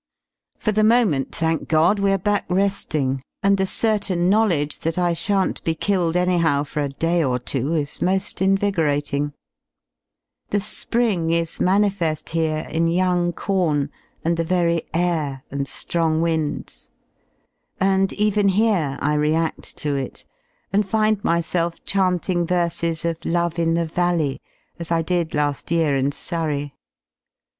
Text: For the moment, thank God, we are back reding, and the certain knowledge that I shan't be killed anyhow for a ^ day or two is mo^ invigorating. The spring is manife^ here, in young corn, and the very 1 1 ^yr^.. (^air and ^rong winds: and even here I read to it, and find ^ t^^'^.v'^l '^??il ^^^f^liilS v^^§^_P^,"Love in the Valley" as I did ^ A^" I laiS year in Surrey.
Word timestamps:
For 0.57 0.71
the 0.71 0.83
moment, 0.83 1.31
thank 1.35 1.67
God, 1.67 1.99
we 1.99 2.11
are 2.11 2.17
back 2.17 2.45
reding, 2.49 3.21
and 3.43 3.55
the 3.55 3.67
certain 3.67 4.31
knowledge 4.31 4.79
that 4.79 4.97
I 4.97 5.13
shan't 5.13 5.63
be 5.63 5.75
killed 5.75 6.17
anyhow 6.17 6.63
for 6.63 6.81
a 6.81 6.89
^ 6.89 6.97
day 6.97 7.23
or 7.23 7.37
two 7.37 7.75
is 7.75 7.99
mo^ 7.99 8.41
invigorating. 8.41 9.33
The 10.49 10.59
spring 10.59 11.29
is 11.29 11.59
manife^ 11.59 12.27
here, 12.29 12.65
in 12.71 12.87
young 12.87 13.31
corn, 13.31 13.91
and 14.25 14.37
the 14.37 14.43
very 14.43 14.81
1 14.95 15.03
1 15.03 15.03
^yr^.. 15.03 15.03
(^air 15.33 15.41
and 15.51 15.67
^rong 15.67 16.19
winds: 16.21 16.89
and 17.79 18.11
even 18.13 18.47
here 18.47 18.97
I 18.99 19.13
read 19.13 19.61
to 19.61 19.93
it, 19.95 20.25
and 20.73 20.83
find 20.83 21.17
^ 21.21 21.21
t^^'^.v'^l 21.21 21.79
'^??il 22.19 22.45
^^^f^liilS 22.47 23.15
v^^§^_P^,"Love 23.21 23.59
in 23.59 23.75
the 23.75 23.85
Valley" 23.85 24.41
as 24.79 24.89
I 24.89 25.03
did 25.03 25.29
^ 25.29 25.33
A^" 25.35 25.39
I 25.39 25.47
laiS 25.49 25.63
year 25.69 25.95
in 25.95 26.11
Surrey. 26.11 26.73